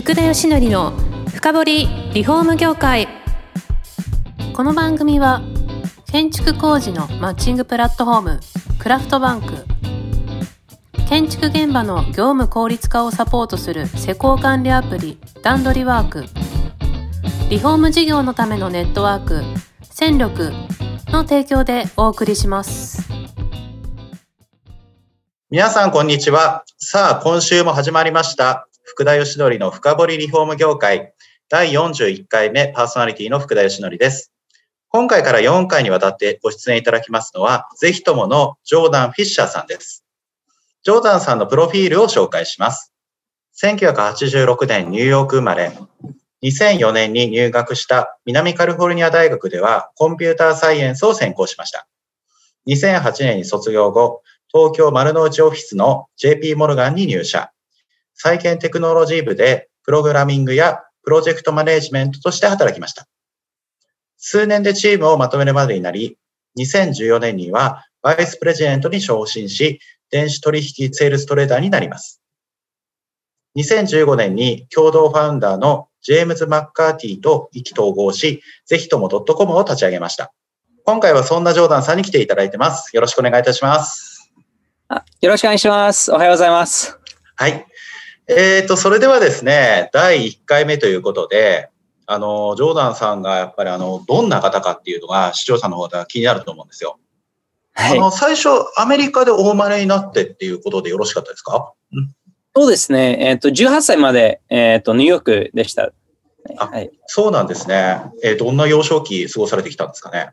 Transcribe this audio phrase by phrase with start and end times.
[0.00, 0.92] 福田義則の
[1.28, 1.64] 深掘
[2.14, 3.06] リフォーム業界。
[4.54, 5.42] この番組は
[6.10, 8.40] 建築工事のマッチングプラットフォーム
[8.78, 9.66] クラフトバンク。
[11.06, 16.24] 建築現場の業務効率化をサポートする施工管理アプリ段取りワーク。
[17.50, 19.42] リフォーム事業のためのネットワーク
[19.82, 20.50] 戦力
[21.08, 23.06] の提供でお送りします。
[25.50, 26.64] 皆さんこんにちは。
[26.78, 28.66] さあ今週も始まりました。
[28.90, 31.14] 福田義則の深掘りリフォーム業界
[31.48, 34.32] 第41回目パーソナリティの福田義則です。
[34.88, 40.04] 今回から4回にわたってご出演いただきますのは、ぜひとものジョーダン・フィッシャーさんです。
[40.82, 42.92] ジョーダンさんのプロフィールを紹介します。
[43.62, 45.70] 1986年ニューヨーク生まれ、
[46.42, 51.86] 2004年に入学した南カリフォルニア大学ではコンピューターサイエンスを専攻しました。
[52.66, 57.52] 2008年に卒業後、東京丸の内オフィスの JP モルガンに入社。
[58.22, 63.06] 再建テクノロジー部でプログラミングやプロジェクトマネージメントとして働きました。
[64.18, 66.18] 数年でチームをまとめるまでになり、
[66.58, 72.20] 2014年にはバイスプレジデントに昇進し、電子取引セールストレーダーになります。
[73.56, 80.30] 2015年に共同ファウンダーのジェームズ・マッカーティと意気投合し、ぜひとも .com を立ち上げました。
[80.84, 82.94] 今回はそんなジョーダンさんに来ていただいてます。
[82.94, 84.30] よろしくお願いいたします。
[85.22, 86.12] よろしくお願いします。
[86.12, 86.98] おはようございます。
[87.36, 87.69] はい。
[88.30, 91.68] えっ、ー、と、それではですね、第1回目ということで、
[92.06, 96.98] あの、ジョーダンさんがやっぱりあの、どんな方かっていうのが視聴者の方では気になると思うんですよ。
[97.74, 102.14] はい、あの、最初、アメリカで大生まれになってっていうことでよろしかったですか、うん、
[102.54, 103.18] そうですね。
[103.20, 105.92] えっ、ー、と、18歳まで、えっ、ー、と、ニューヨークでした。
[106.56, 108.02] はい、そうなんですね。
[108.22, 110.30] えー、どんな幼少期過ごされてきたんですかね？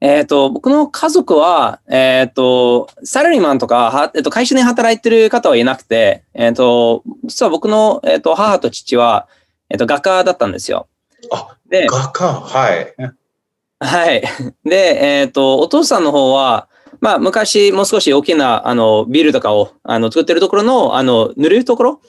[0.00, 9.28] えっ、ー、と、僕の家族は、えっ、ー、と、サラリーマンとか、はえっ、ー、と、会社で働いてる方はいなくて、えっ、と、実は僕の、えっ、と、母と父は、
[9.68, 10.88] えっ、と、画家だったんですよ。
[11.30, 12.32] あ、で、画家？
[12.32, 12.94] はい。
[13.80, 14.22] はい。
[14.64, 16.68] で、えっ、と、お父さんの方は、
[17.00, 22.00] まあ、昔、もう少し大きな、あの、ビルとかを、あの、作ってるところの、あの、塗るところ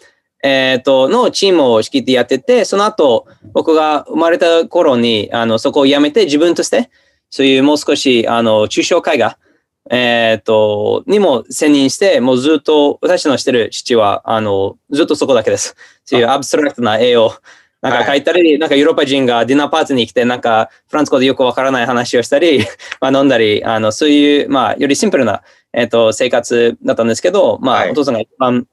[0.43, 6.89] えっ、と、のチームを仕切ってやってて、その後、僕が生まれた頃に、あの、そこを辞めて自分として、
[7.31, 9.37] そういうもう少し、あの、抽象絵画、
[9.89, 15.75] えっ、ー、と、にも専任して、もうずっと、私のしてる父は、あの、ずっとそこだけです。
[16.05, 17.33] そういうアブストラクトな絵を、
[17.81, 22.59] なんか描いたり、はい、なんかヨーロッパ人がディナーパーティーに来て、なんかフランス語でよくわからない話をしたり、
[23.01, 25.41] まあ飲んだり、あの、そういう、まあ、よりシンプルな、
[25.73, 28.67] えっ、ー、と、生活だったんですけど、まあ、はい、お父さんが一番、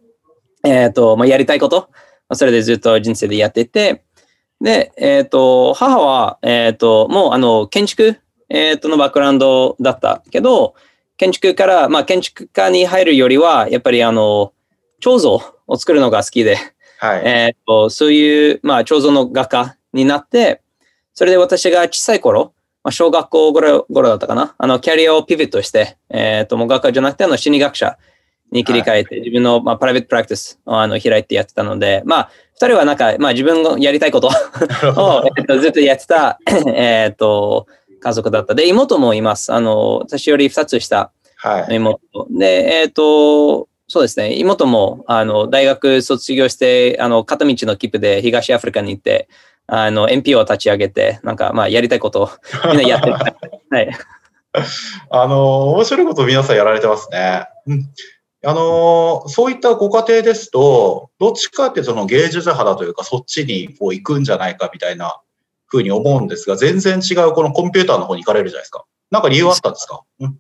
[0.65, 1.89] えっ、ー、と、まあ、やりたいこと、
[2.33, 4.03] それでずっと人生でやっていて、
[4.61, 8.19] で、えっ、と、母は、えっ、と、もう、あの、建築
[8.49, 10.75] えっ、と、のバックグラウンドだったけど、
[11.17, 14.53] 建築から、まあ、建築家に入るよりは、やっぱりあの、
[15.01, 16.57] 彫像を作るのが好きで、
[16.99, 20.63] はい、えっ、と、そういう、まあ、彫像の画家になって、
[21.15, 22.53] それで私が小さい頃、
[22.85, 27.99] まあ、小学校頃頃だったかな、あの、キャリアをピビットして、えっ、と、もう画家じゃなくて、あの、心理学者
[28.51, 34.31] に切り替えて、はい、自分の、まあ、プライベートプラクティスをあの開いてやってたので、まあ、二人はなんか、まあ、自分がやりたいことを、
[35.37, 36.39] えっと、ずっとやってた、
[36.75, 37.67] えっと、
[37.99, 38.55] 家族だった。
[38.55, 39.53] で、妹もいます。
[39.53, 41.11] あの、私より2つ下
[41.71, 42.01] 妹。
[42.13, 44.35] はい、で、えっ、ー、と、そうですね。
[44.39, 49.29] 妹も、あの、大学卒業して、あの、片道の切符で東アフリカに行って、
[49.67, 52.31] あの、NPO を立ち上げて、なんか、まあ、やりたいことを
[52.69, 53.15] みんなやってる。
[53.15, 53.91] はい。
[55.11, 57.47] あの、面白いこと皆さんやられてますね。
[57.67, 57.91] うん。
[58.45, 65.21] あの、そういったご家庭ですと、どっちかってその芸術肌というか、そっちにこう行くんじゃないかみたいな
[65.69, 68.85] ふうに思うんですが、全然違うこのコンピューターの方に行かれるじゃないですか。
[69.11, 70.39] なんか理由あったんですか、うん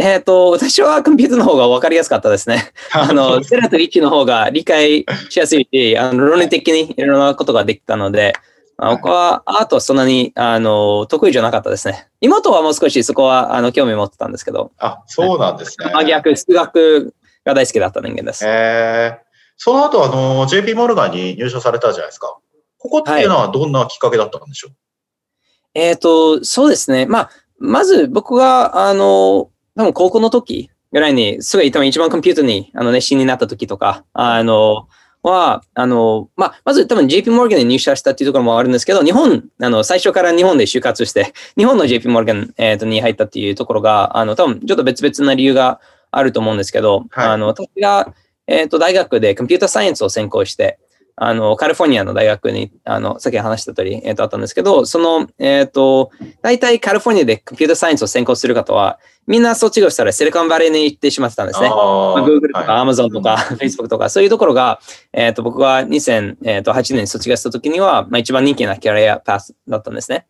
[0.00, 2.72] えっ、と、私はコンピューターの方が分かりやすかったですね。
[2.94, 8.34] あの、0と1の方が理解しやすいし、あの論理的にいろんなことができたので、
[8.76, 12.06] はい、僕はアートはそんなにあの得意じゃなかったですね。
[12.20, 14.70] 妹はもう少しそこはあの興味持ってたんですけど。
[14.78, 15.90] あ、そうなんですね。
[15.92, 17.12] 真逆、数学
[17.44, 18.44] が大好きだった人間です。
[18.46, 19.18] えー、
[19.56, 22.36] その後、あの、JP モルガンに入所されたじゃないですか。
[22.78, 24.70] ここっていうのはどんなきっかけだったんでしょう、
[25.78, 27.06] はい、えっ、ー、と、そうですね。
[27.06, 34.88] まあ、まず僕が、あの、多分高校の時ぐらいに、すごい多分一番コンピューターにあの熱心になった時とか、あの、
[35.22, 48.14] は、あの、まあ、まず多分 JP モルガンに入社したっていうところもあるんですけど、日本、あの、最初から日本で就活して、日本の JP モルガン、えー、とに入ったっていうところが、あの、多分ちょっと別々な理由があると思うんですけど、はい、あの、私が、
[48.46, 50.78] えっ、ー、と、大学でコンピューターサイエンスを専攻して、
[51.20, 56.10] あの、カリフォルニアの大学に、あの、さっき話した通り、えっ、と、あったんですけど、その、えっ、と、
[56.42, 61.68] 大体カリフォルニアでコンピューターサイエンスを専攻する方は、みんな卒業したらシリコンバレーに行ってしまってたんですね。
[61.68, 64.80] まあ、Google とか Amazon とか Facebook とか、そういうところが、
[65.12, 70.26] えっ、と、僕が2008年に卒業した時には、まあ、一番人気なキャリアパスだったんですね。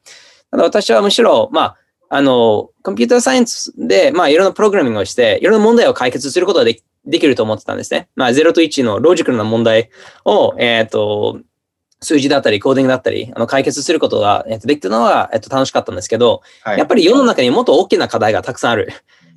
[0.50, 1.76] ただ私はむしろ、まあ、
[2.11, 8.08] あの、コンピューターサイエンスで、まあ、いろんなプログラミングをして、いろんな問題を解決することができできると思ってたんですね。
[8.14, 9.90] まあ、0と1のロジカルな問題
[10.25, 11.40] を、えっ、ー、と、
[12.00, 18.93] 数字だったり、コーディングだったり、あの解決することが、えー、とできたのは、えー、と楽しかったんですけど、はい、やっぱり世の中にもっと大きな課題がたくさんある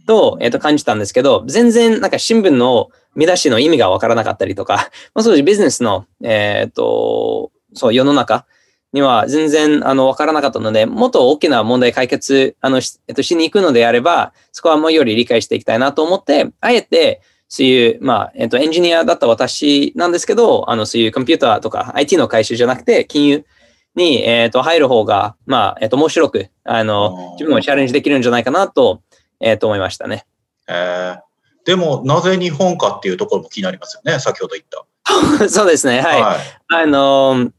[0.06, 8.46] と,、えー、と感じたんですけど、全然なんか新聞の見出しの意味がわからなかったりとか、 まあ、そういうビジネスの、えっ、ー、と、そう、世の中
[8.94, 17.22] には全然あのわからなかったので、もっと大きな問題解決あのし,、えっと、しに行くのであれば、そこはもうより理解していきたいなと思って、あえて、
[17.54, 23.46] そういう、まあ、えっ、と、エンジニアだった私なんですけど、あの、そういうコンピューターとか IT の回収じゃなくて、金融
[23.94, 29.02] に、えっ、と、入る方が、まあ、えっ、と、面白く、あの、自分もチャレンジできるんじゃないかなと、
[29.42, 30.26] えっ、と、思いましたね。
[30.70, 31.20] えー、
[31.66, 35.50] でも、なぜ日本かっていうところも気になりますよね、先ほど言った。
[35.50, 36.22] そうですね、はい。
[36.22, 36.40] はい、
[36.70, 37.52] あの、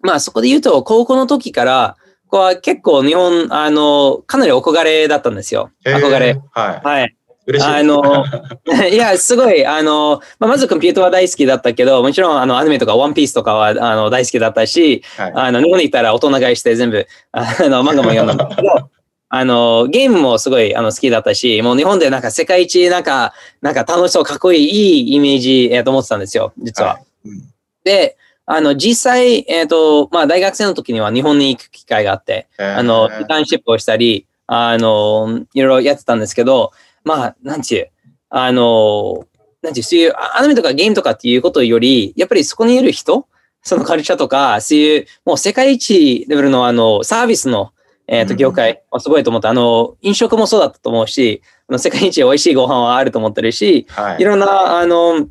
[0.00, 1.98] まあ、そこで言うと、高校の時から、
[2.28, 5.70] ここは結構日本、あの、かなり憧れだったんですよ。
[5.84, 6.40] 憧れ。
[6.50, 6.80] はい。
[6.82, 7.17] はい。
[7.48, 7.70] 嬉しい。
[7.70, 8.24] あの、
[8.92, 18.90] いや、すごい、あの、まあ、まずコンピューターは大好きだったけど、もちろん、あの、アニメとかワンピースとかは、あの、大好きだったし、はい、あの、日本に行ったら大人買いして全部、あの、漫画も読んだんだけど、
[19.30, 26.94] あの、ゲームもすごいあの好きだったし、もう日本でなんか世界一なんか、なんか楽しそう、かっこいい、いいイメージ、えー、と思ってたんですよ、実は。
[26.94, 27.42] はいうん、
[27.84, 28.16] で、
[28.46, 36.72] あの、実際、えっ、ー、と、まあ、大学生の時には日本に行く機会があって、あの、インターンシップをしたり、あの、いろいろやってたんですけど、
[37.08, 37.90] まあ、なんちゅう、
[38.28, 39.24] あの、
[39.62, 43.26] なんちゅう、そういうアニメとかゲームとかっていうことより、やっぱりそこにいる人、
[43.62, 47.72] そのカルチャーとか、そういう、もう世界一レベルのあの、サービスの、
[48.06, 49.48] えっ、ー、と、業界はすごいと思った。
[49.48, 55.26] あの、飲食もそうだったと思うし、あの世界一美味しいご飯はあると思ってるし、はい、いろんな、あの、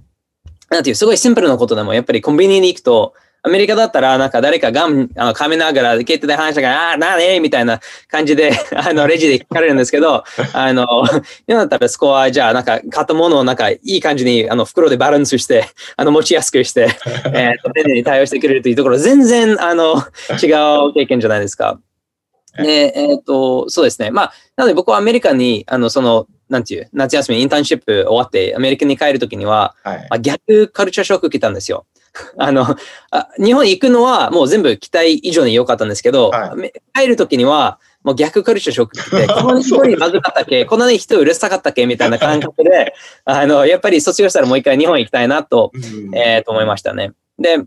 [0.70, 3.14] なんていう、すごいシンプルなことでも、やっぱりコンビニに行くと、
[3.48, 7.80] アメリカだったら、なんか誰かがん、あの、噛みながら、携帯で話したから、ああ、なねみたいな
[8.10, 10.86] 感じで、あの、レジで聞かれるんですけど、 あの、
[11.48, 15.66] 今だったらそこは、じゃあ、なんか、買ったものを、なんか、いい感じに、あの、袋でバランスして、
[15.96, 16.90] あの、持ちやすくして、
[17.34, 19.96] えっ、と、丁寧に対応してくれるというところ、全然、あの、
[20.44, 20.52] 違
[20.90, 21.80] う経験じゃないですか。
[22.58, 24.12] で、えっ、ー、と、そうですね。
[24.12, 31.86] まあ、なので僕はアメリカに、あの、その、なんていう、夏休みインターンシップ終わって、アメリカに帰るときには、はい、あ逆カルチャーショック来たんですよ。
[32.38, 32.76] あの
[33.12, 41.86] あ、日本に行くのはもう全部期待以上に良かったんですけど、はい、帰るときには、もう逆カルチャーショックって、 こんなに人まずかったっけ、こんなに人うるさかったっけ？
[41.86, 42.94] みたいな感覚で、
[43.26, 45.72] あの、やっぱり卒業したらもう一回日本行きたいなと、
[46.14, 47.12] えー、と思いましたね。
[47.38, 47.58] で、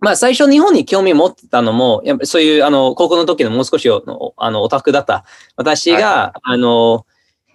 [0.00, 5.24] まあ最初日本に興味持ってたのも、やっぱそういうあの高校の時のもう少しあのオタクだった
[5.56, 7.06] 私が、はい、あの、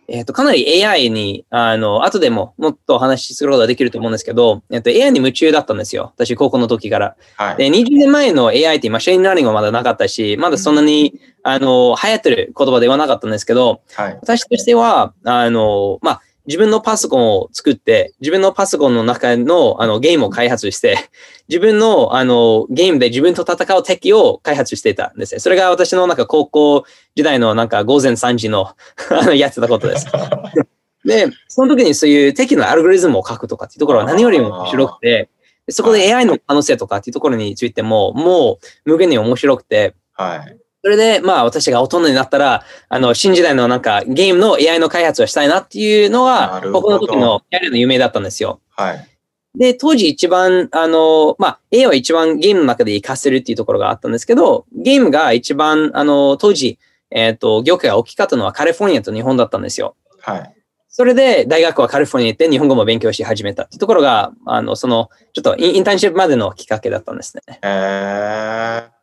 [0.07, 6.13] えっ、ー、と、かなり AI に、あの、後でももっとお話しすることができると思うんですけど、えっ、ー、と、AI に夢中だったんですよ。
[6.15, 7.15] 私、高校の時から。
[7.36, 20.97] はい、で、20年前の AI って machine learning はまだなかったし、まだそんなに、うん、あの、流行ってる言葉ではなかったんですけど、はい、私としては、あの、まあ、自分のパソコンを作って、自分のパソコンの中のあのゲームを開発して、
[21.49, 25.39] 自分のあのゲームで自分と戦う敵を開発していたんですね。
[25.39, 26.85] それが私のなんか高校
[27.15, 28.73] 時代のなんか午前3時の
[29.35, 30.07] やってたことです。
[31.05, 35.29] で、その時にそういう敵のアルゴリズムを書くとかっていうところは何よりも面白くて、
[35.69, 40.57] そこで AI の可能性とかっていうところについても、もう無限に面白くて、はい。
[40.88, 48.62] それで、まあ、私が大人になったら、あの、新時代のなんか、ゲームの AI の開発をしたいなっていうのは、僕の時のキャリアの夢だったんですよ。
[48.70, 49.08] はい。
[49.53, 56.79] で、当時一番、あの、まあ、AI は一番ゲームの中で活かせるっていうところがあったんですけど、ゲームが一番、あの、当時、
[57.12, 59.98] えっ、ー、と、業界が大きかったのはカリフォルニアと日本だったんですよ。
[60.22, 60.53] はい。
[60.88, 67.60] それで、大学はカリフォルニアに行って日本語も勉強し始めたっていうところが、あの、その、ちょっとインターンシップまでのきっかけだったんですね。
[67.62, 68.97] えー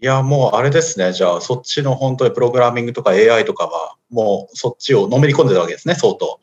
[0.00, 1.12] いや、もうあれですね。
[1.12, 6.38] じゃあ、そっちの本当にプログラミングとか AI とかは、もうそっちをのめり込んでたわけですね、相当。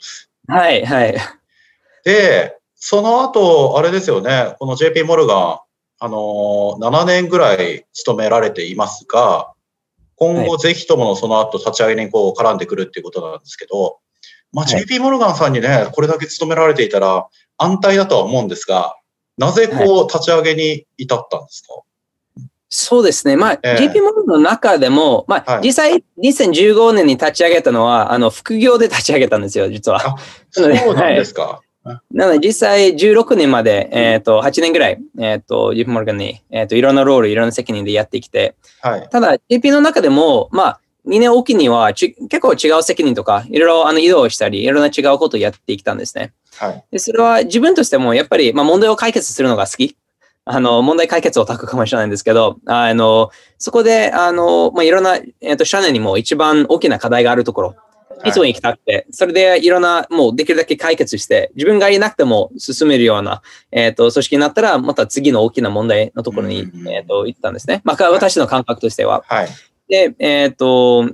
[0.47, 1.15] はい、はい。
[2.03, 5.59] で、その後、あれですよね、この JP モルガン、
[5.99, 9.53] あの7年ぐらい勤められていますが、
[10.17, 13.99] 今後ぜひともその後立ち上げにこう絡んでくるっていうことなんですけど、
[14.51, 18.95] まあ、JP モルガンさんにね、これだけ勤められていたら安泰だとは思うんですが、
[19.37, 21.73] なぜこう立ち上げに至ったんですか、
[22.69, 23.37] そうですね。
[23.37, 30.17] まあ、えー、GP モルの中でも、まあ、はい、実際、2015年に立ち上げたのは、あの、副業で立ち上げたんですよ、実は。
[30.51, 31.41] そうなんですか。
[31.41, 31.65] はい
[32.11, 39.07] なので実際16年まで、えっ、と、8年ぐらい、えっ、と、JP モルガンに、えっ、と、いろんなロール、いろんな責任でやってきて、はい。
[39.11, 46.33] ただ JP の中でも、まあ、2年おきにはち結構違う責任とか、いろいろあの移動したり、いろんな違うことをやってきたんですね。
[46.57, 46.83] はい。
[46.91, 49.95] で、それは自分としてもやっぱり、まあ、問題を解決するのが好き。
[50.45, 57.75] あの、問題解決をたくかもしれないんですけど、あの、そこで、あの、まあ、いろんな、えっ、と、社内にも一番大きな課題があるところ、
[58.23, 67.81] いつも行きたくて、それでいろんな、もうできるだけ解決して、自分がいなくても進めるような、えっ、と、組織になったら、また次の大きな問題のところに、うんえっ、と、行ったんですね。
[67.83, 69.23] まあ、私の感覚としては。
[69.27, 69.47] はい。
[69.89, 71.09] で、えっ、と、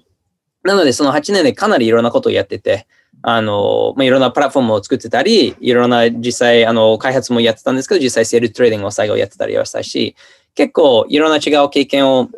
[0.64, 2.86] なのでその8年でかなりいろんなことをやってて、
[3.24, 10.16] あの、まあ、いろんなプラットフォームを作ってたり、いろんな実際、あの、開発もやってたんですけど、実際 sales trading を最後やってたりはしたし、
[10.56, 12.30] 結構いろんな違う経験を、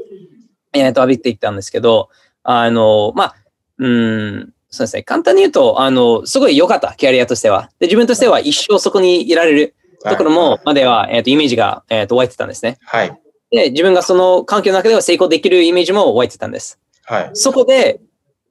[0.73, 2.09] えっ、と、浴びていったんですけど、
[2.43, 3.35] あの、まあ、
[3.77, 5.03] うん、そうですね。
[5.03, 7.69] 簡単に言うと、あの、すごい良かった、キャリアとしては。
[7.79, 12.77] で、自分としては一生そこにいられるところも、までは、えっ、と、イメージが、えっ、と、湧いてたんですね。
[12.85, 13.17] はい。
[13.51, 16.79] で、自分がその環境の中では成功できるイメージも湧いてたんです。
[17.05, 17.29] はい。
[17.33, 17.99] そこで、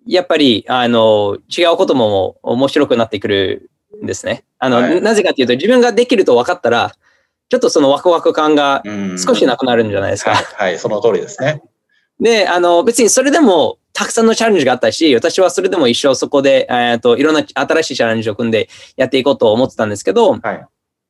[0.06, 3.70] やっぱり、あの、違うことも面白くなってくる
[4.02, 4.44] んですね。
[4.58, 6.92] あの、はいなぜかというと、自分ができると分かったら、
[7.48, 10.34] ちょっとそのワクワク感がうん少しなくなるんじゃないですか。
[10.34, 10.44] はい。
[10.70, 10.78] はい。
[10.78, 11.62] その通りですね。
[12.20, 20.66] で、あの、別にそれでも、たくさんのチャレンジがあったし、私はそれでも一生そこで、えっと、いろんな新しいチャレンジを組んでやっていこうと思ってたんですけど、はい。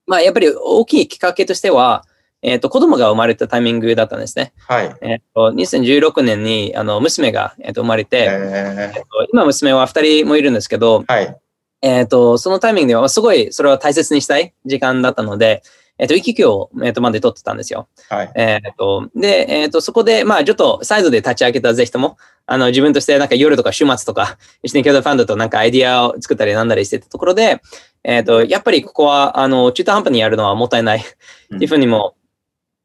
[0.07, 2.05] まあ、やっぱり大きいきっかけとしては、
[2.43, 4.53] えっ、と、子供が生まれたタイミングだったんですね。
[4.69, 4.95] はい。
[5.01, 11.37] えっ、と、2016年に、あの、娘が、えーと生まれて、ええっと今娘は2人もいるんですけど、ーはい。
[11.83, 15.63] えっ、と、そのタイミングではすごいそれを大切にしたい時間だったので、
[15.99, 17.89] えっ、と、育休を、えーとまで取ってたんですよ。
[18.09, 18.33] はい。
[18.35, 27.63] えっ、と、で、えっ、と、そこで、まあ、ちょっとサイドで立ち上げたぜひとも、あの、自分としてなんか夜とか週末とか、一年共同ファンドとなんかアイディアを作ったりなんだりしてたところで、
[28.03, 32.17] えっ、と、やっぱりここは、あの、中途半端にやるのはもったいないっていうふうにも、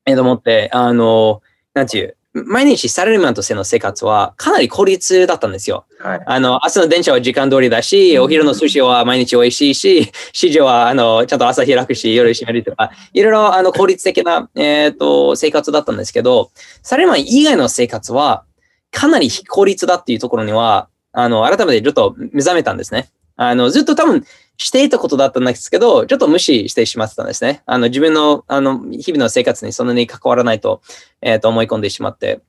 [0.07, 1.41] えーと思って、あの、
[1.73, 5.85] なんていう、毎日サラリーマンとしての生活はかなり効率だったんですよ。
[5.99, 6.21] はい。
[6.25, 16.51] あの、朝の電車は時間通りだし、うんお昼の寿司は毎日美味しいし、 市場は、あの、ちゃんと朝開くし、夜閉めるとか、いろいろ、あの、効率的な、えっ、と、生活だったんですけど、
[16.83, 18.43] サラリーマン以外の生活は、
[18.91, 23.09] かなり非効率だっていうところには、あの、改めてちょっと目覚めたんですね。
[23.37, 24.25] あの、ずっと多分
[24.57, 27.63] していたことだったんですけど、ちょっと無視してしまってたんですね。
[27.65, 30.81] あの、自分の、あの、日々の生活にそんなに関わらないと、
[31.21, 32.41] えっ、と、思い込んでしまって。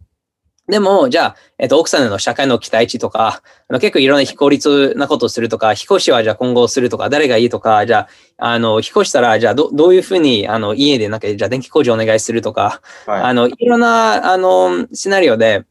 [0.69, 13.23] でも、じゃあ、えっ、と、奥さんへの社会の期待値とか、あの結構いろんな非効率なことをするとか、非公士はじゃあ今後するとか、誰がいいとか、じゃあ、あの、非公士したら、じゃあど、どういうふうに、あの、家でなんか、じゃあ電気工事お願いするとか、はい。
[13.23, 15.65] あの、いろんな、あの、シナリオで、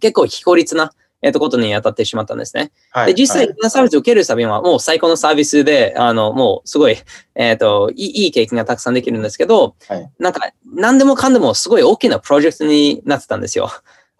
[0.00, 0.92] 結構非効率な、
[1.24, 2.70] えっ、と、ことに当たってしまったんですね。
[2.90, 6.98] はいで、実際、このサービスを受けるサビはもう最高のサービスで、あの、もうすごい、
[7.34, 10.40] えっ、といい、いい経験がたくさんできるんですけど、はいなんか、
[10.74, 13.70] 何でもかんでもすごい大きなプロジェクトになってたんですよ。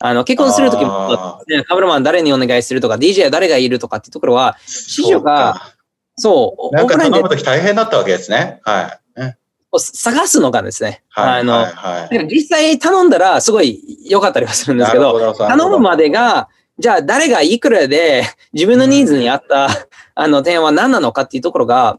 [0.01, 5.75] あの、結婚するときもあ、ねカメラマン誰にお願いするとか、DJ は誰がいるとかっていうところは、指示が
[6.17, 8.61] そう、そうかなんか頼むとき大変だったわけですね。
[8.63, 9.21] はい。
[9.21, 9.37] ね
[9.79, 11.03] 探すのがですね。
[11.09, 11.41] はい。
[11.41, 12.17] あの、はい。
[12.17, 12.29] はい。
[12.29, 19.69] 実際頼んだらすごい良かったりはするんですけど、ど頼むまでが、じゃあ誰がいくらで 自分のニーズに合った、
[20.15, 21.99] あの点は何なのかっていうところが、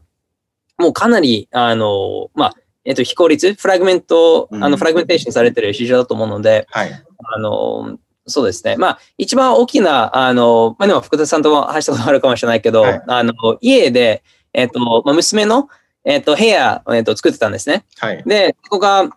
[0.78, 2.54] もうかなり、あの、まあ、
[2.84, 6.92] えっと、非効率、フラグメント、あうんの、フラグメンテーションされてる市場だと思うので、はい。
[6.92, 8.76] あの、そうですね。
[8.76, 15.68] まあ、一番大きな、あの、まあ、でも福田さんとも話したことあるかもしれないけど、はいあの、家で、えっと、まあ、娘の、
[16.04, 17.84] えっと、部屋、えっと、作ってたんですね。
[17.98, 18.22] はい。
[18.26, 19.10] で、ここが、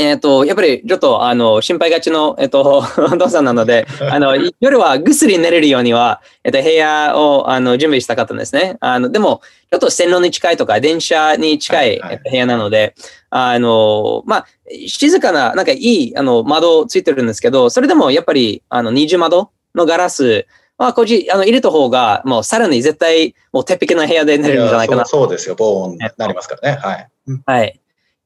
[0.00, 8.78] えっ、と、やっぱりちょっと、あの、心配がちの、えっ、と、 お父さんなので、 あの、夜はぐっすり寝れるようには、えっ、と、部屋を、あの、準備したかったんですね。
[8.80, 12.94] あの、でも、ちょっと線路に近いとか、電車に近い、はいはいえっと部屋なので、
[13.28, 14.46] あの、まあ、
[14.86, 20.46] 静かな、なんかいい、あの、窓ついてるんですけど、それでもやっぱり、あの、二重窓のガラス、
[20.78, 25.54] まあ、こっち、あの、入れた方が、もうさらに絶対、もう鉄壁な部屋で寝れるんじゃないかなそうそうですよ。
[25.58, 26.78] 防音になりますからね。
[26.80, 27.08] はい。
[27.44, 27.80] はい。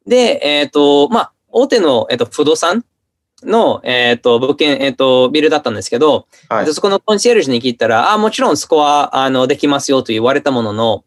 [0.06, 2.84] で、えっ、と、まあ、大手の、えっと不動産
[3.44, 6.74] の、えっと物件、えっとビルだったんですけど、はいえっと。
[6.74, 11.04] そこのコンシェルジュに聞いたら、あもちろんそこはあのできますよと言われたものの、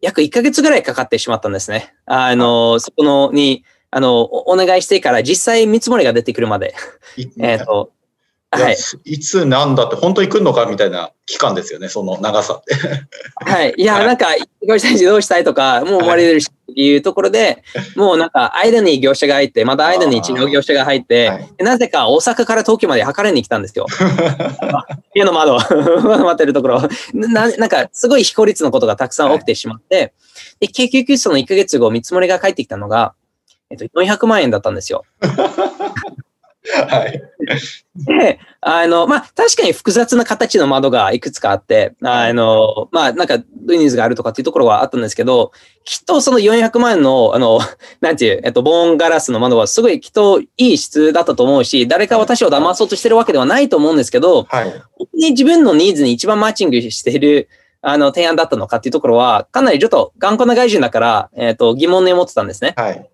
[0.00, 1.94] 約1ヶ月ぐらいかかってしまったんですね。
[2.06, 6.74] あの、そこのに、あの、おお願いしてから実際見積もりが出てくるまで。
[7.16, 7.90] い えっ、と、
[8.54, 12.74] はい、いつなんだって本当に来るのかみたいな期間ですよね、その長さって。
[13.50, 13.72] はい。
[13.78, 14.26] いや、なんか、
[14.68, 17.62] 業者にどうしたいとか、もう終わりでるしっていうところで、
[17.96, 23.86] もうなんか、間に業者が入って、また間に違う業者が入って、はい、なぜか大阪から東京まで測りに来たんですよ。
[25.16, 26.82] 家の窓、 待ってるところ
[27.14, 27.48] な。
[27.56, 30.12] なんか、すごい非効率のことがたくさん起きてしまって、はい、
[30.60, 33.14] で結局その1ヶ月後、見積もりが返ってきたのが、
[33.70, 35.04] えっと、400万円だったんですよ。
[36.88, 37.22] はい。
[37.96, 45.50] で、あの、まあ、確かに複雑な形の窓がいくつかあって、あの、まあ、なんか、ルニーズがあるとかっていうところはあったんですけど、
[45.84, 47.58] きっとその400万円の、あの、
[48.00, 54.72] なんていう、えっと、ボーンガラスの窓はすごいきっといい質だったと思うし、誰か私を騙そうとしてるわけではないと思うんですけど、はい、
[55.30, 57.48] 自分のニーズに一番マッチングしている、
[57.80, 62.74] あの、提案だったのかっていうところは、かなりちょっと頑固な外人だから、えっと、疑問に思ってたんですね。
[62.76, 63.10] はい。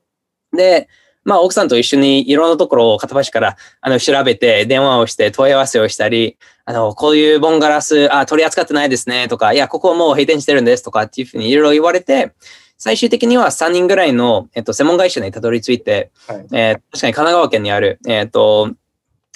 [0.55, 0.88] で、
[1.28, 12.32] まあ、奥さんと一緒にいろんなところを片っ端からあの調べて、電話をして問い合わせをしたり、あの、こういうボンガラス、あ、取り扱ってないですね、とか、いや、ここもう閉店してるんですとかっていうふうにいろいろ言われて、
[12.78, 18.70] 最終的には3人ぐらいの、えっと、専門会社にたどり着いて、はい、えー、確かに神奈川県にある、えっ、と、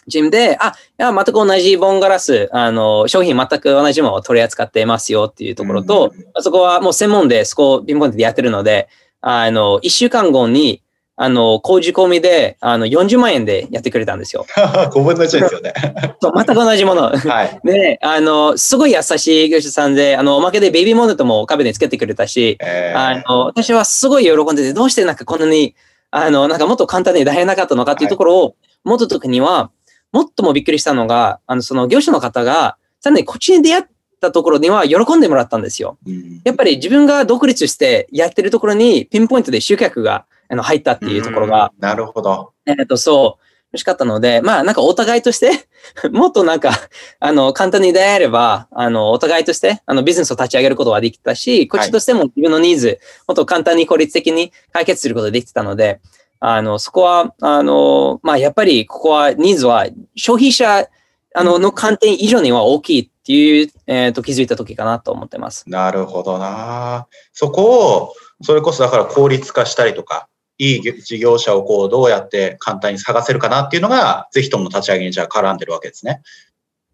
[0.07, 8.89] ジムで、あ、いや、全く同じボンガラス、あの、商品全く同じものを取り扱ってますよっていうところと、うん、あそこはもう専門で、そこをピンポイントでやってるので、
[9.21, 10.83] あの、1週間後に、
[11.17, 14.47] あの、工事込みで、あの、40万円でやってくれたんですよ。
[14.57, 15.75] 5分の1ですよね。
[16.21, 17.11] そう、全く同じもの。
[17.11, 17.61] はい。
[17.65, 25.75] で、あの、すごい優しい業者さんで、あの、おまけでベビーモネットも壁につけてくれたし、えー、あの、私はすごい喜んでて、どうしてなんかこんなに、
[26.11, 28.55] あの、なんかもっと簡単に大変なかったのかっていうところを、
[28.85, 29.71] 持った時には、
[30.13, 33.85] もっともびっくりしたのが、あの、その業者の方が、さらにこっちに出会っ
[34.21, 35.99] たところには喜んでもらったんですよ。
[36.07, 42.53] うん、やっぱり自分が独立してやってるところにピンポイントで集客があの入ったっていうところが、なるほど。
[42.67, 45.67] えっ、と、そう、欲しかったので、まあなんかお互いとして
[46.13, 46.73] もっとなんか、
[47.21, 56.01] あの、簡単に出会えれば、あの、お互いとして、あの、ビジネスを立ち上げることができたし、こっちとしても自分のニーズ、はい、もっと簡単に効率的に解決することができてたので、
[56.39, 60.87] あの、そこは、あの、まあやっぱりここは、ニーズは消費者、
[61.35, 65.65] あの、の観点以上には大きいっていう、えっ、ー、と、気づいた時かなと思ってます。
[65.67, 67.07] なるほどな。
[67.33, 70.29] そこを、それこそだから効率化したりとか、
[70.59, 76.23] いい事業者をこうどうやって簡単に探せるかなっていうのが、ぜひともの立ち上げにじゃあ絡んでるわけですね。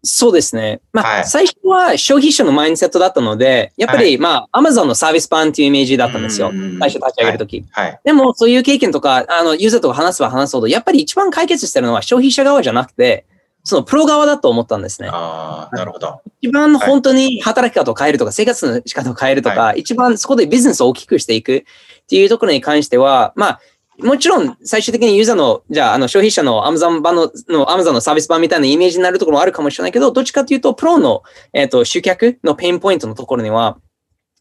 [0.03, 0.79] そうですね。
[0.93, 6.51] まあ、はい、最初は消費者のマインドセットだったので、やっぱり、はい、まあ、アマゾンのサービスパンっていうイメージだったんですよ。
[6.79, 7.99] 最初立ち上げるとき、はい。
[8.05, 13.25] でも、そういう経験とか、あの、ユーザーとか話せば話すほど、やっぱり一番解決してるのは消費者側じゃなくて、
[13.63, 15.09] そのプロ側だと思ったんですね。
[15.11, 16.21] ああ、なるほど。
[16.41, 23.59] 一番本当に働き方を変えるとか、生活の仕方を変えるとか、一番そこでビジネスを大きくしていくっていうところに関しては、まあ、
[24.01, 33.77] もちろん、最終的にユーザーの、じゃあ、あの、消費者の Amazon 版の、の Amazon のサービス版みたいなイメージになるところもあるかもしれないけど、どっちかというと、プロの、えっ、ー、と、集客のペインポイントのところには、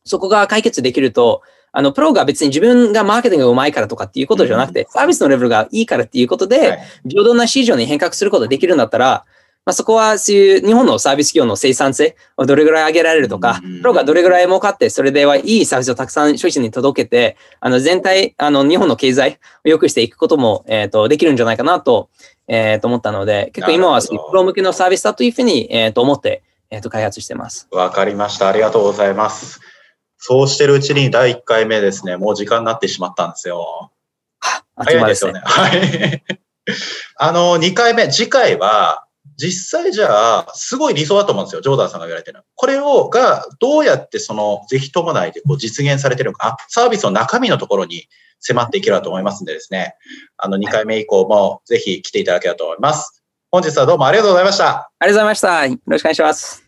[0.05, 6.79] そこが解決できると、あの、プロが別に自分がマーケティングが上手いからとかっていうことじゃなくて、サービスのレベルがいいからっていうことで、
[7.09, 9.25] 平等な市場に変革することができるんだったら、
[9.69, 22.09] まあ、そこはそういう日本のサービス業の生産性をどれぐらい上げられるとか、プロがどれぐらい儲かって、それではいいサービスをたくさん消費者に届けて、あの全体、あの日本の経済を良くしていくことも、えっ、ー、と、できるんじゃないかなと、
[22.47, 27.69] えっ、ー、と思ったので、結構今はプロ向けのサービスだというふうに、えっ、ー、と思って、えっ、と開発してます。
[27.71, 28.49] わかりました。
[28.49, 29.61] ありがとうございます。
[30.19, 33.93] そうしてるうちに第1回目ですね、もう時間になってしまったんですよ。
[34.75, 35.41] 早いですよね。
[35.45, 36.23] はい。
[37.17, 39.05] あの、2回目、次回は、
[39.37, 41.63] 実際じゃあ、すごい理想だと思うんですよ。
[41.63, 42.45] ジョーダンさんが言われてるの。
[42.55, 48.09] これを、が、どうやってその、ぜひともないでこう実現されてるのか、あ、サービスの中身のところに
[48.41, 49.95] 迫っていければと思いますんでですね、
[50.37, 53.23] あの、2回目以降もぜひ来ていただければと思います。
[53.51, 54.91] 本日はどうもありがとうございました。
[54.99, 55.67] ありがとうございました。
[55.67, 56.68] よろしくお願いします。